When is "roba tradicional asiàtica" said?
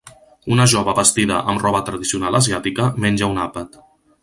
1.65-2.89